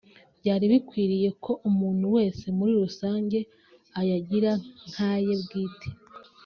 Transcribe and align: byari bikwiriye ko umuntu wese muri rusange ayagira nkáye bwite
byari 0.39 0.65
bikwiriye 0.73 1.29
ko 1.43 1.51
umuntu 1.69 2.05
wese 2.15 2.45
muri 2.57 2.71
rusange 2.83 3.39
ayagira 3.99 4.51
nkáye 4.89 5.33
bwite 5.43 5.87